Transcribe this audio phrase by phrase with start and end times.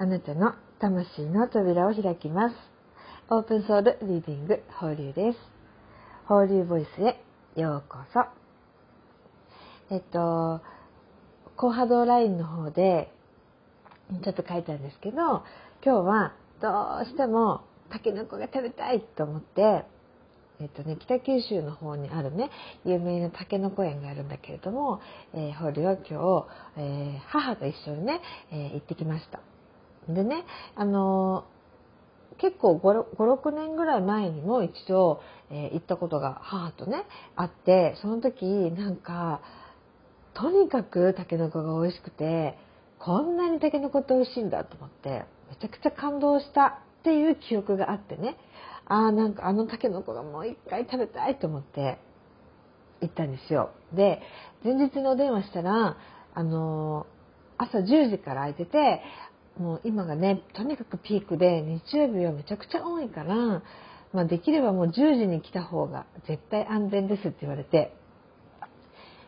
[0.00, 2.54] あなたの魂の扉を開きます。
[3.30, 5.38] オープンソウルリーディング放流です。
[6.26, 7.20] 放流ボイスへ
[7.60, 8.24] ようこそ。
[9.92, 10.60] えっと、
[11.56, 13.12] 高波動ラインの方で
[14.22, 15.42] ちょっと書いたんですけど、今
[15.82, 19.84] 日はどうしてもタケノコが食べたいと思って、
[20.60, 22.50] えっとね、北九州の方にあるね、
[22.84, 25.00] 有名なタケノコ園があるんだけれども、
[25.34, 28.20] えー、ホールを今日、えー、母と一緒にね、
[28.52, 29.40] えー、行ってきました。
[30.08, 30.44] でね、
[30.74, 31.44] あの
[32.38, 37.04] 結構5、6年ぐらい前にも一度、えー、行ったことが母とね、
[37.36, 39.40] あって、その時なんか、
[40.34, 42.56] とにかくタケノコが美味しくて、
[43.00, 48.36] こんなにタケノコって美味しいんだと思って、めちゃくちゃ感動したっていう記憶があってね、
[48.86, 51.98] ああ、なんかあのタケノコがもう一回食べたいと思って
[53.00, 53.70] 行ったんですよ。
[53.92, 54.22] で、
[54.62, 55.96] 前日のお電話したら、
[56.34, 57.06] あの
[57.56, 59.02] 朝10時から空いてて、
[59.58, 63.62] もう今がね、とにかくピークで、日曜日はめちゃくちゃ多いから、
[64.12, 67.94] まあ、できればもう10時に来た方が絶対安全ですって言われて、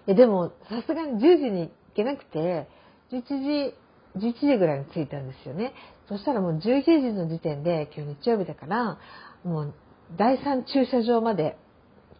[0.06, 2.68] でもさすがに10時に行けなくて、
[3.12, 3.74] 11時、
[4.16, 5.72] 11時ぐらいに着いたんですよね。
[6.08, 8.98] そしたらもう11時の時点で、今日日曜日だから、
[9.44, 9.74] もう
[10.16, 11.56] 第3駐車場まで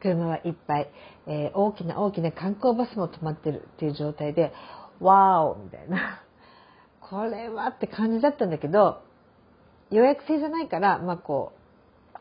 [0.01, 0.91] 車はいっぱい、
[1.27, 4.53] えー、大きな大きな観光バスも止まってるっていう状態で、
[5.01, 6.23] わーおみたいな。
[7.11, 9.03] これはって感じだったんだけど、
[9.91, 11.53] 予約制じゃないから、まあこ
[12.15, 12.19] う、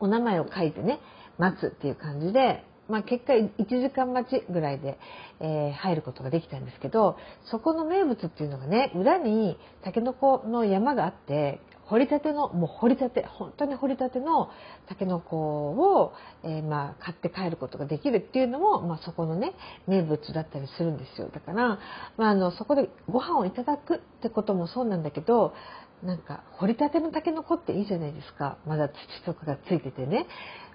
[0.00, 0.98] お名前を書いてね、
[1.38, 4.98] 待つっていう感じで、まあ結果1時間待ちぐらいで、
[5.38, 14.50] えー、入ることができたんですけど、そこの名物っていうのがね、裏にタケノコの山があって、掘りたての、もう掘りたて、本当に掘りたての
[14.86, 15.36] タケノコ
[15.70, 19.54] を、えー、まあ買って帰ることができるっていうのも、まあそこのね、
[19.86, 21.28] 名物だったりするんですよ。
[21.28, 21.78] だから、
[22.16, 25.54] まああの、そこでご飯をいただくってこともそうなんだけど、
[26.02, 28.58] なんか、掘りたてのタケノコっていいじゃないですか。
[28.66, 30.26] まだ土とかがついててね。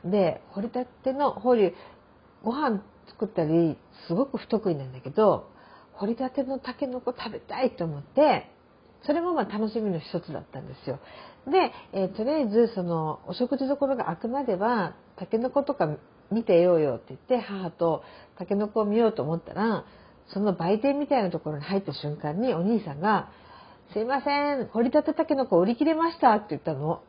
[0.06, 1.76] で、掘りたての、掘り、
[2.44, 3.78] ご飯作ったり、
[4.08, 5.50] すごく不得意なんだけど、
[5.94, 8.50] 掘りたてのタケノコ食べたいと思って、
[9.04, 11.00] それもまあ楽しみの一つだったんですよ。
[11.48, 15.98] で、えー、とりあえずそのお食事どころが開くまではタケノコとか
[16.32, 18.04] 見てようよって言って母と
[18.38, 19.86] タケノコを見ようと思ったら
[20.34, 23.30] その売店みたいなところに入った瞬間にお兄さんが
[23.94, 27.02] 「すいません掘りたてタケノコ売り切れました」って言ったの。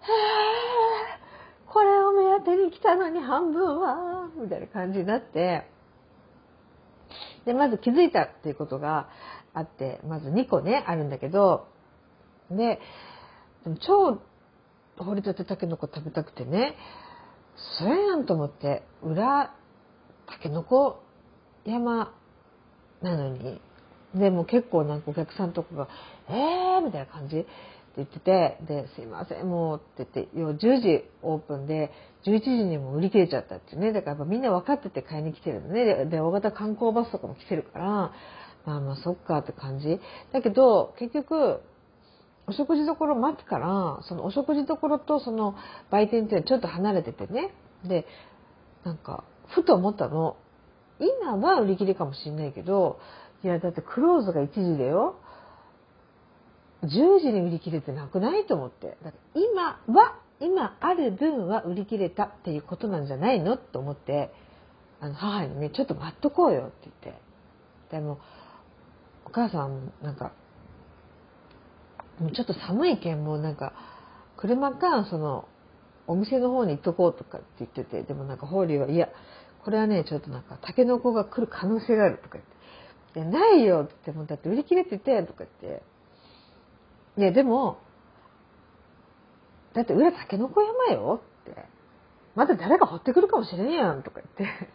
[0.00, 1.18] へー
[1.72, 5.66] これを目当てに来たのに半分はみたいな感じになって
[7.44, 9.08] でまず気づいたっていうことが
[9.54, 11.68] あって、まず2個ね、あるんだけど、
[12.50, 12.80] で、
[13.64, 14.18] でも超
[15.04, 16.76] 掘りたてたけのこ食べたくてね、
[17.78, 19.54] それやんと思って、裏、
[20.26, 21.02] たけのこ
[21.64, 22.12] 山
[23.02, 23.60] なのに、
[24.14, 25.88] でも結構なんかお客さんとかが、
[26.28, 27.46] えーみたいな感じって
[27.96, 31.90] 言ってて、で、すいません、もうって言って、要10時オープンで、
[32.24, 33.92] 11時にも売り切れちゃったってね。
[33.92, 36.04] だからやっぱみんな分かってて買いに来てるのね。
[36.06, 38.12] で大型観光バスとかも来てるから、
[38.68, 39.98] まあまあそっかって感じ？
[40.30, 41.62] だけど、結局、
[42.46, 45.54] お食事処待つから、そのお食事処とその
[45.90, 47.54] 売店っていうのはちょっと離れててね。
[47.84, 48.06] で、
[48.84, 50.36] なんか、ふと思ったの。
[51.00, 53.00] 今は売り切れかもしれないけど、
[53.42, 55.16] いや、だってクローズが1時だよ。
[56.82, 56.88] 10
[57.20, 58.98] 時に売り切れてなくないと思って。
[59.02, 63.56] だから今は、今ある分は売り切れたっていうことなんじゃないの？
[63.56, 64.30] と思って、
[65.00, 67.20] あの母にね、ちょっと待っとこうよって言って。
[67.90, 68.18] でも、
[69.28, 70.32] お母さんなんか
[72.18, 73.74] もうちょっと寒いけんもうなんか
[74.36, 75.46] 車かその
[76.06, 79.08] お店の方に行っとこうとかって言っててでもなんかホーリーはいや
[79.64, 82.38] これはねちょっとなんかタケノコが来る可能性があるとか
[83.14, 85.82] 言って「ないよ」って言ってもだって売り切れててとか言って。
[87.18, 87.78] いやでも
[89.74, 91.66] だって裏タケノコ山よって。
[92.36, 94.68] まだ誰か掘ってくるかもしれんやんとか言って。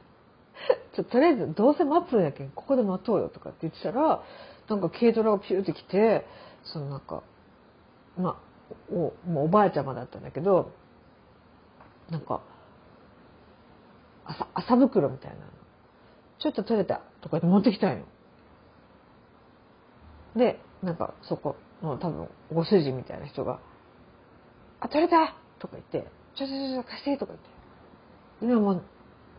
[0.96, 4.24] ちょとりあえずどうせ待つんやけんここで待とうよとかって言ってたら
[4.70, 6.26] なんか軽トラがピューって来て
[6.64, 7.24] そのなんか
[8.18, 8.36] まあ
[8.94, 10.72] おおばあちゃまだったんだけど
[12.10, 12.42] なんか
[14.26, 15.44] 朝朝袋みたいなの
[16.40, 18.06] ちょっと取れたとか言って持ってきたんよ。
[20.36, 23.60] でなんかそこの多分ご主人みたいな人が
[24.80, 27.50] 「あ取れた!」とか言って「ちょちょちょ貸して」とか言って
[28.42, 28.84] 今もう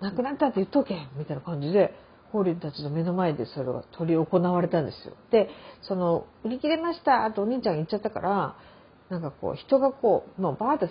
[0.00, 1.94] 亡くなったって言っとけみたいな感じで、
[2.32, 5.14] 法輪たちの目の前でそれが執り行われたんですよ。
[5.30, 5.48] で、
[5.82, 8.56] その、売り切れましたとお兄ちゃんが言っちゃったから、
[9.08, 10.90] なんかこう、人がこう、もうバーって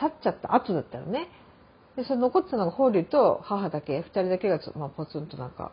[0.00, 1.28] 去っちゃった後だったよね。
[1.96, 5.72] で、その残ってたのが法輪と母だけ、二人だけがまあ、ポツンとなんか、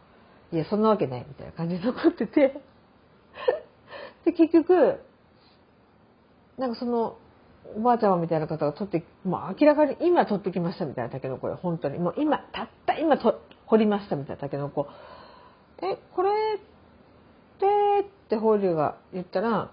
[0.52, 2.62] いや、そんなわけないみたいな感じで残ってて、
[4.26, 5.00] で、結局、
[6.58, 7.18] なんかその
[7.76, 11.58] おばあちゃまみたいな方が取ってもう明らかに今取ってきましたみたいなタケノコよ。
[11.62, 14.88] 本当にもう今たった今と掘りましたみたいなタケノコ
[15.82, 16.60] えこれっ
[17.60, 19.72] てって法隆が言ったら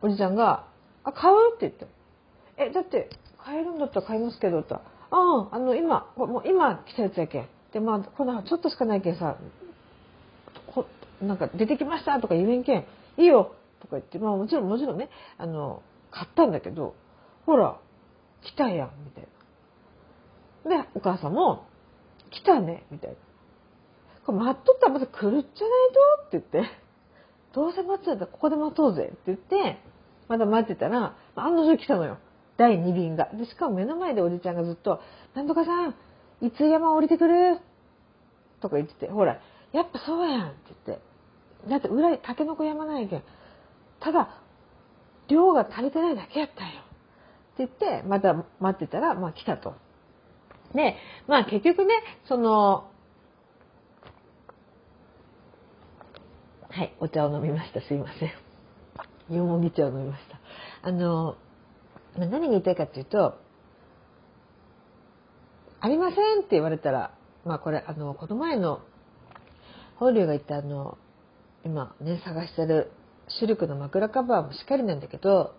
[0.00, 0.66] おじちゃんが
[1.04, 1.86] 「あ買う?」って言って
[2.56, 3.10] 「えだって
[3.44, 9.36] 買えるんだったら買いますけど」って言ったら「あああの今もう今来たやつやけん」でまあこんなちょっとしかないけんさ
[11.22, 12.84] なんか出てきましたとか言えんけん。
[13.16, 13.54] いいよ。
[13.80, 15.10] とか言ってまあもちろんもちろんね。
[15.36, 16.94] あの買ったんだけど。
[17.48, 17.80] ほら、
[18.42, 19.28] 来たやん、みたい
[20.66, 20.82] な。
[20.82, 21.64] で、お母さんも、
[22.30, 23.16] 来たね、みたいな。
[24.26, 26.70] これ待っとったらまた来るっちゃないとって言って、
[27.54, 29.78] どうせ待つんだったらここで待とうぜって言って、
[30.28, 32.18] まだ待ってたら、案の定来たのよ。
[32.58, 33.30] 第2便が。
[33.32, 35.00] で、しかも目の前でおじちゃんがずっと、
[35.34, 35.94] なんとかさん、
[36.42, 37.60] いつ山降りてくる？
[38.60, 39.40] とか言ってて、ほら、
[39.72, 41.02] やっぱそうやんって言って。
[41.70, 43.22] だって裏、タケノコ山ないけん。
[44.00, 44.28] ただ、
[45.28, 46.82] 量が足りてないだけやったんよ。
[47.64, 49.74] って言って、また待ってたら、まあ来たと。
[50.74, 50.96] で、
[51.26, 51.94] まあ結局ね、
[52.28, 52.90] その、
[56.70, 57.80] はい、お茶を飲みました。
[57.80, 58.32] すいません。
[59.36, 60.38] よもぎ茶を飲みました。
[60.82, 61.36] あの、
[62.16, 63.38] 何が言いたいかっていうと、
[65.80, 67.12] ありませんって言われたら、
[67.44, 68.80] まあこれ、あの、この前の、
[69.96, 70.98] 法隆が言ったあの、
[71.64, 72.92] 今ね、探してる
[73.28, 75.54] シルクの枕カバーもしっかりなんだけど、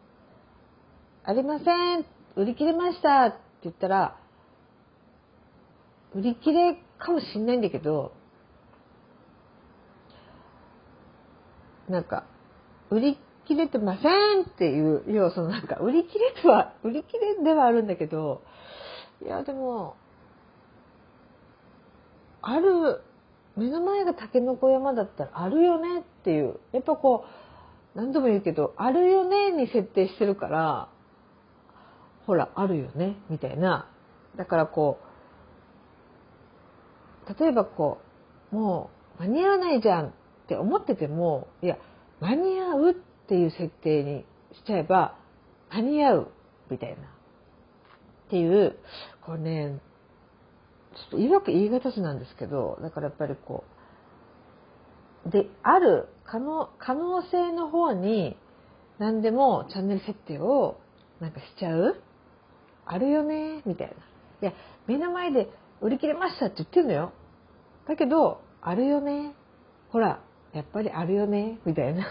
[1.30, 2.06] ありません。
[2.38, 3.28] 売り切れました。
[3.28, 4.18] って言ったら、
[6.16, 8.14] 売り切れかもしんないんだけど、
[11.88, 12.26] なんか、
[12.90, 14.10] 売り切れてませ
[14.40, 18.42] んっていう、要はそのなんか、売り切れでは、売り切れではあるんだけど、
[19.24, 19.98] いや、でも、
[22.42, 23.04] ある、
[23.56, 27.24] 目の前がタケノコ山だったらあるよねっていう、やっぱこ
[27.94, 30.90] う、何度も言うけど、あるよねに設定してるから、
[32.30, 33.90] ほら、あるよね、みたいな。
[34.36, 35.00] だからこ
[37.28, 37.98] う、例えばこ
[38.52, 40.12] う、もう間に合わないじゃんっ
[40.48, 41.80] て思ってても、いや、
[42.20, 42.94] 間に合うっ
[43.28, 45.18] ていう設定にしちゃえば、
[45.72, 46.32] 間に合う、
[46.70, 46.98] みたいな。
[46.98, 47.00] っ
[48.30, 48.78] ていう、
[49.26, 49.80] これね、
[50.94, 53.64] ちょっといわく言い方なんですけど、だからやっぱりこ
[55.26, 58.38] う、で、ある可能、可能性の方に
[59.00, 60.80] 何でもチャンネル設定を
[61.20, 62.04] なんかしちゃう
[62.92, 63.94] あるよねみたいな。
[64.42, 64.54] いや、
[64.88, 65.48] 目の前で
[65.80, 67.14] 売り切れましたって言ってるのよ。
[67.88, 69.36] だけど、あるよね
[69.92, 70.22] ほら、
[70.54, 72.08] やっぱりあるよねみたいな。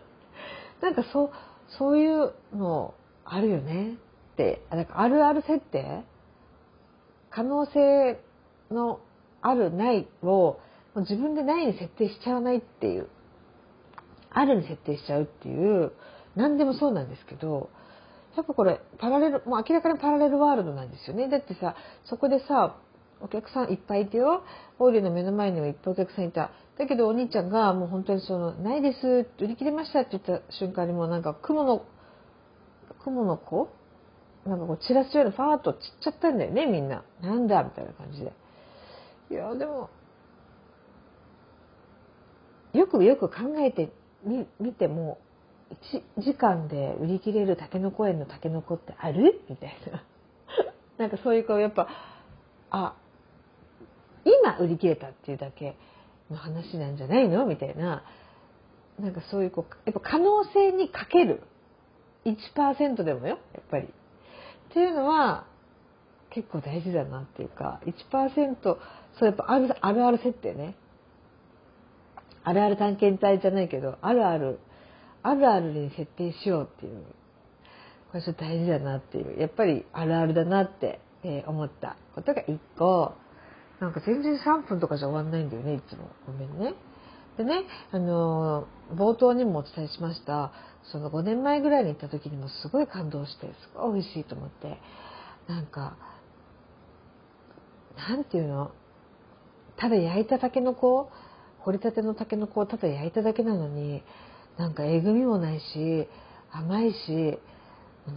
[0.82, 1.30] なんかそう、
[1.78, 2.92] そういうの
[3.24, 3.96] あるよねっ
[4.36, 6.04] て、なんかあるある設定
[7.30, 8.20] 可能性
[8.70, 9.00] の
[9.40, 10.58] あるないを
[10.96, 13.08] 自分でないに設定しちゃわないっていう。
[14.30, 15.92] あるに設定しちゃうっていう、
[16.36, 17.70] 何でもそうなんですけど、
[18.36, 21.28] やっぱこれ、パラレル、もう明らかにパラレルワールドなんですよね。
[21.28, 22.76] だってさ、そこでさ、
[23.20, 24.42] お客さんいっぱいいてよ。
[24.78, 26.50] オーリーの目の前にもいっぱいお客さんいた。
[26.76, 31.84] だけどお兄ちゃんがもう本当にその、ないです、売り切れましたって言った瞬間にもうなんか雲の、
[33.04, 33.68] 雲の子？
[34.44, 37.02] なんかこう散らすようなファーっと散っちゃったんだよね、みんな。
[37.22, 38.32] なんだみたいな感じで。
[39.30, 39.88] いや、でも、
[42.74, 43.90] よくよく考えて
[44.24, 45.18] み、見ても、
[46.16, 49.40] 1時間で売り切れるタケノコ園のタケノコってある？
[49.48, 50.02] みたいな。
[50.98, 51.88] なんかそういうこうやっぱ、
[52.70, 52.94] あ、
[54.24, 55.76] 今売り切れたっていうだけ
[56.30, 57.46] の話なんじゃないの？
[57.46, 58.04] みたいな。
[59.00, 61.42] なんかそういうこう、やっぱ可能性にかける。
[62.24, 63.84] 1%でもよ、やっぱり。
[63.84, 63.88] っ
[64.72, 65.44] ていうのは
[66.30, 68.78] 結構大事だなっていうか、1%、そ
[69.20, 70.74] うやっぱあるあるある設定ね。
[72.44, 74.58] あるある探検隊じゃないけど、あるある
[75.24, 77.02] あるあるに設定しようっていう、
[78.12, 83.14] これちょっと大事だなっていう、やっぱりあるあるだなって、え思ったことが1個、
[83.80, 86.10] なんか全然3分とかじゃ終わんないんだよね、いつも。
[86.26, 86.74] ごめんね。
[87.38, 90.52] でね、あの冒頭にもお伝えしました、
[90.92, 94.78] その5年前ぐらいに行った時にもすごい感動して、すごい美味しいと思って、
[95.48, 95.96] なんか、
[97.96, 98.72] なんていうの？
[99.76, 101.10] ただ焼いたタケノコ、
[101.60, 104.02] 掘りたてのタケノコをただ焼いただけなのに、
[104.58, 106.08] なんかえぐみもないし
[106.52, 107.38] 甘いし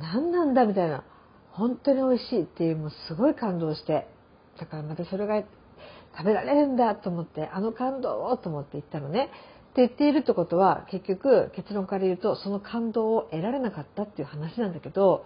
[0.01, 1.03] 何なんだみたいな
[1.51, 4.07] 本当に美味しいっていうもうすごい感動して
[4.59, 5.41] だからまたそれが
[6.15, 9.29] 食べられるんだと思ってあの感動をと思って言ったのね
[9.71, 15.25] って言っているってことは結局結論から言うとその感動を得られなかったっていう話なんだけど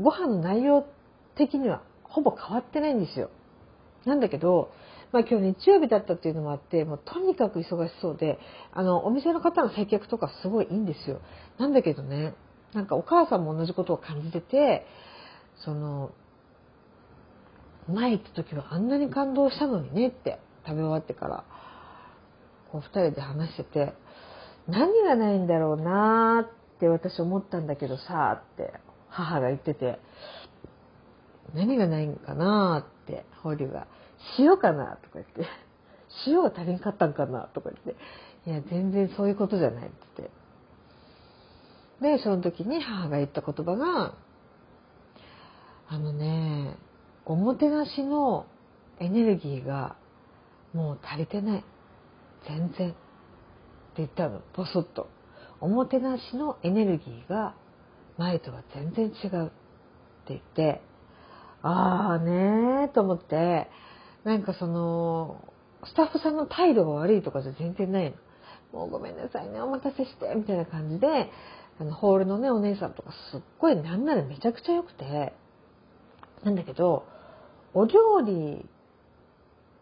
[0.00, 0.86] ご飯の内容
[1.36, 3.30] 的にはほぼ変わってないんですよ。
[4.04, 4.70] なんだけど
[5.12, 8.38] まあ、今日日曜日だったっていうのもあってもうとにかく忙しそうで
[8.72, 11.20] あのお店の方の接客とかすごいいいんですよ。
[11.58, 12.34] なんだけどね
[12.72, 14.86] なんかお母さんも同じことを感じてて
[15.64, 16.10] その
[17.88, 21.44] 前行った時はあんなに感動したのにねって食べ終わってから
[22.70, 23.92] こう二人で話してて
[24.66, 28.72] 何がないんだろうなって私思ったんだけどさーって
[29.10, 29.98] 母が言ってて
[31.54, 33.86] 何がないんかなって法隆が。
[34.38, 35.46] 塩かなとか言って
[36.26, 40.42] 塩が足りんかったんかなとか言っていや全然そういうことじゃないって言って。
[42.18, 44.14] でその時に母が言った言葉が
[45.88, 46.76] あのね
[47.24, 48.46] おもてなしの
[48.98, 49.96] エネルギーが
[50.74, 51.64] もう足りてない。
[52.48, 52.90] 全然。
[52.90, 52.98] って
[53.98, 54.40] 言ったの。
[54.54, 55.08] ボソッと。
[55.60, 57.54] おもてなしのエネルギーが
[58.18, 59.52] 前とは全然違うって
[60.28, 60.82] 言って
[61.62, 63.68] ああねーと思って
[64.24, 65.42] なんかその
[65.84, 68.10] スタッフさんの態度が悪いとかじゃ全然ない
[68.72, 68.78] の。
[68.80, 71.30] もうごめんなさいねお待たせしてみたいな感じで
[71.78, 75.32] あのホールのねお姉さんとかすっごいなんならめちゃくちゃ良くて。
[76.44, 77.06] なんだけど
[77.72, 78.68] お料理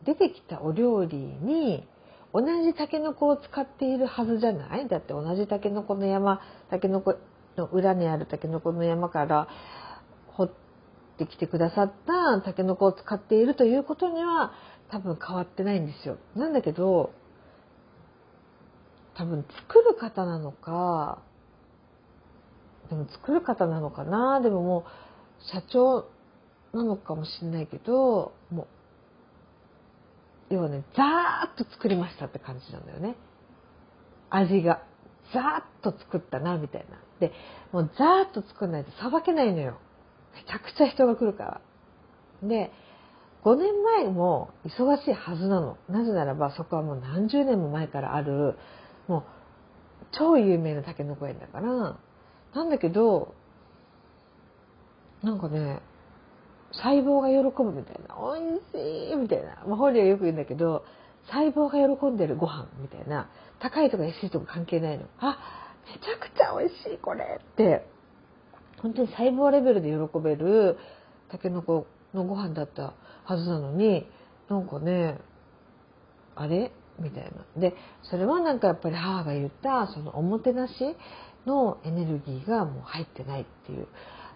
[0.04, 1.88] 出てきたお料理に
[2.35, 4.87] 同じタケノコを使っているはずじゃない？
[4.87, 7.16] だって同じタケノコの山タケノコ
[7.56, 9.49] の裏にあるタケノコの山から
[11.24, 14.52] ってきてくださったタケノコを使っているということには
[14.90, 16.16] 多分変わってないんですよ。
[16.34, 17.12] なんだけど
[19.14, 21.18] 多分作る方なのか
[22.88, 26.06] でも作る方なのかなでももう社長
[26.72, 28.66] なのかもしれないけども
[30.50, 33.16] う要はねザーッと作りましたって感じなんだよね。
[34.30, 34.82] 味が。
[35.32, 36.98] ザーッと作ったなみたいな。
[37.20, 37.32] で
[37.72, 39.78] もうザーッと作らないとさばけないのよ。
[40.34, 41.60] めちゃくちゃ人が来るから。
[42.42, 42.70] で
[43.44, 45.78] 5年前も忙しいはずなの。
[45.88, 48.56] なぜならばそこはもう何十年も前からある
[49.08, 49.22] もう
[50.12, 51.96] 超有名なたけのこ園だから。
[52.54, 53.34] なんだけど
[55.22, 55.80] なんかね
[56.72, 58.16] 細胞が喜ぶみたいな。
[58.37, 60.84] 美味しいみたいな、まあ、ホリはよく言うんだけど
[61.28, 63.28] 細胞が喜んでるご飯みたいな。
[63.58, 65.04] 高いとか安いとか関係ないの。
[65.18, 65.38] あ
[65.87, 67.87] めちゃくちゃ美味しいこれって。
[68.82, 70.78] 本当に細胞レベルで喜べる
[71.30, 72.94] たけのこのご飯だった
[73.25, 74.06] はずなのに
[74.49, 75.18] なんかね
[76.34, 76.72] あれ？
[76.99, 77.60] みたいな。
[77.60, 80.72] でそれはなんかやっぱり母が言ったそのおもてなし
[81.46, 83.87] のエネルギーがもう入ってないっていう。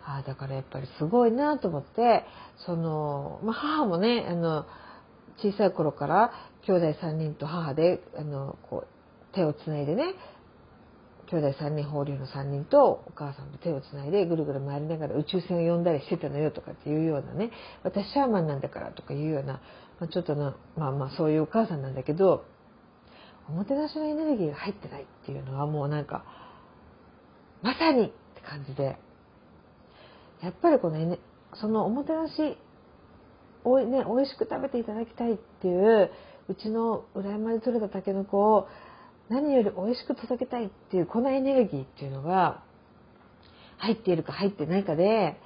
[0.07, 2.27] あだからやっぱりすごいなと思って
[2.67, 4.67] その、まあ、母もねあの
[5.39, 6.33] 小さい頃から
[6.67, 10.15] 兄弟3人と母であのこう手をつないでね
[11.31, 17.51] 兄弟3人放流の3人とお母さんと手をつないでぐるぐる回りながら宇宙船を呼んだりしてたのよとかっていうようなね
[17.83, 19.55] 私シャーマンなんだからとかいうような、
[20.01, 22.45] まあ、ちょっとなまあまあそういうお母さんなんだけど
[23.49, 26.25] おもてなしのエネルギーが入ってないっていうのはもうなんか
[27.63, 28.97] まさにって感じで
[30.43, 31.19] やっぱりこの、ね、
[31.55, 32.33] そのおもてなし
[33.65, 36.11] おい、ね、美味しく食べていただきたいっていう
[36.49, 38.69] うちの裏山で採れたたけのこを
[39.29, 42.63] 何より美味しく届けたいっていうこのエネルギーっていうのが
[43.79, 45.39] 入っているか入ってないかで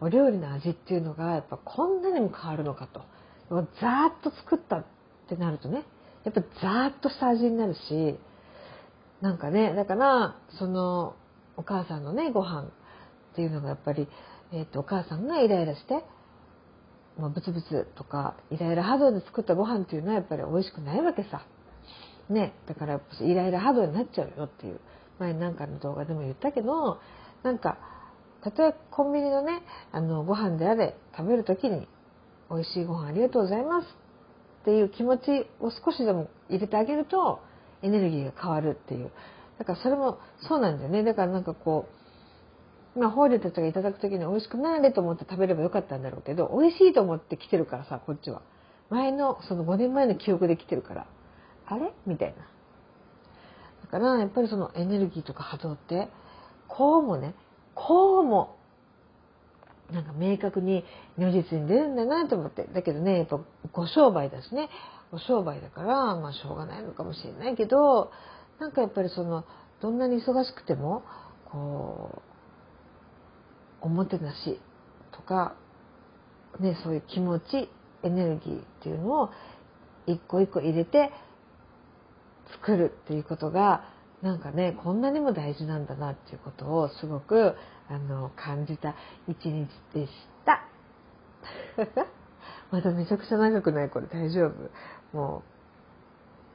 [0.00, 3.02] お料理の味っていうのがやっぱこんなにも変わるのかと
[3.50, 4.84] ザーッと作ったっ
[5.28, 5.84] てなるとね
[6.24, 8.18] やっぱザーッとした味になるし
[9.20, 11.16] なんかねだからその
[11.56, 14.08] お母さんのねご飯っていうのがやっぱり、
[14.52, 16.04] えーと、お母さんがイライラして、
[17.18, 21.44] まあ、ブツブツとかイライラ波動で作ったご飯っていうのはやっぱり美味しくないわけさ。
[22.28, 24.80] ね、だからイライラ波動になっちゃうよっていう。
[25.18, 26.98] 前なんかの動画でも言ったけど
[27.42, 27.78] なんか
[28.42, 29.62] たとえコンビニのね
[29.92, 31.88] あのご飯であれ食べる時に
[32.50, 33.86] 「美味しいご飯ありがとうございます」
[34.62, 37.40] っていう気持ちを少しでも入れてあげると
[37.82, 39.10] エネルギーが変わるっていう。
[39.58, 41.04] だからそれもそうなんだよね。
[41.04, 48.40] だからなんかこうまあ、ホールたちがいただく時に美味しくなれと思って食べればよかったんだろうけど美味しいと思って来てるからさこっちは。
[48.88, 51.06] 前のその5年前の記憶で来てるから。
[51.66, 51.92] あれ？
[52.06, 52.36] みたいな。
[53.82, 56.08] だからやっぱりそのエネルギーとか波動って
[56.68, 57.34] こうもね
[57.74, 58.56] こうも
[59.92, 60.84] なんか明確に
[61.18, 62.64] 如実に出るんだなと思って。
[62.72, 63.38] だけどねやっぱ
[63.72, 64.68] ご商売だしね。
[65.12, 68.10] ご商売だからまあしょうがないのかもしれないけど
[68.58, 69.44] なんかやっぱりその
[69.80, 71.04] どんなに忙しくても
[71.52, 72.22] こ
[73.82, 74.58] うおもてなし
[75.12, 75.54] とか、
[76.58, 77.68] ね、そういう気持ち
[78.02, 79.30] エネルギーっていうのを
[80.06, 81.12] 一個一個入れて
[82.52, 83.84] 作るっていうことが
[84.22, 87.54] なんかねこんなにも大事なんだなっていうことをすごく
[87.88, 88.94] あの感じた
[89.28, 90.12] 一日でし
[90.44, 90.64] た。
[92.70, 93.90] まだめちゃくちゃ長くない？
[93.90, 94.46] これ大丈
[95.12, 95.16] 夫？
[95.16, 95.42] も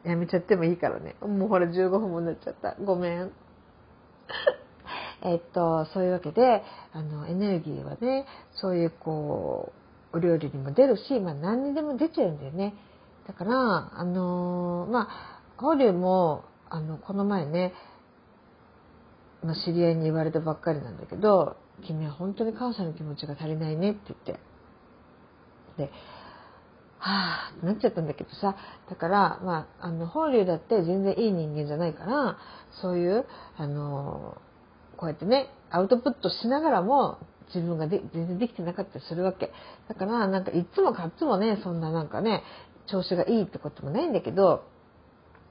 [0.05, 1.15] うやめちゃってもいいからね。
[1.21, 2.75] もうほら15分もなっちゃった。
[2.83, 3.31] ごめん。
[5.21, 9.73] えっと、そういうわけで、あの、エネルギーはね、そういうこ
[10.13, 12.73] う、お料理にも出るし、まあ何にでも出ちゃうんだよね。
[13.27, 17.73] だから、あのまあ、法隆も、あの、この前ね、
[19.43, 24.39] まあ、知り合いに言われたばっかりなんだけど、君は本当に感謝の気持ちが足りないねって言って。
[25.77, 25.91] で、
[26.97, 28.55] はぁってなっちゃったんだけどさ、
[28.89, 32.37] だから、まあ、あの、法隆だって全然いい人間じゃないから、
[32.81, 33.25] そういう、
[33.57, 34.37] あの、
[34.97, 37.19] こうやってね、アウトプットしながらも、
[37.53, 39.51] 自分がで全然できてなかったりするわけ。
[39.87, 42.43] だから、なんかいつもかっつもね、そんななんかね、
[42.85, 44.63] 調子がいいってこともないんだけど、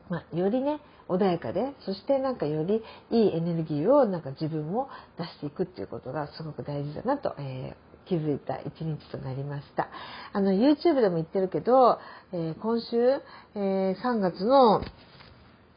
[0.09, 4.88] まあ、よりね、穏やかで、そしてなんかよりいいエネルギーをなんか自分も
[5.19, 9.88] 出していくっていうことがすごく大事だなと、えー、気づいた一日となりました。
[10.33, 11.99] あの、YouTube でも言ってるけど、
[12.33, 13.23] えー、今週、
[13.55, 14.83] えー、3月の、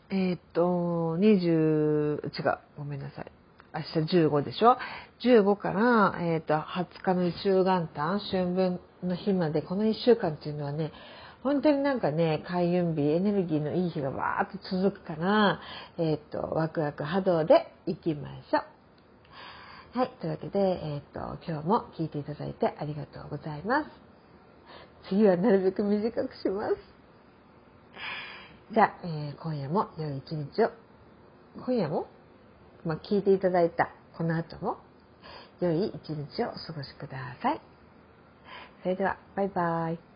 [0.10, 3.32] え、っと、20、違う、ごめんなさい。
[3.74, 4.78] 明日15でしょ
[5.24, 10.92] ?15 から、えっ、と、20日の中元旦、春分の日まで、この1週間っていうのはね、
[11.44, 15.60] 本当になんかね、開運日、エネルギーのいい日がわーっと続くから、
[15.98, 18.60] えっ、ー、と、ワクワク波動でいきましょ
[19.96, 19.98] う。
[19.98, 20.12] はい。
[20.22, 23.90] というわけで、えっ、ー、と、今日も聞いていただいてありがとうございます。
[25.10, 26.76] 次はなるべく短くします。
[28.72, 30.72] じゃあ、えー、今夜も良い一日を。
[31.66, 32.08] 今夜も、
[32.86, 34.78] まあ、聞いていただいたこの後も、
[35.60, 37.62] 良い一日をお過ごしください。
[38.84, 40.11] それでは、バイバイ。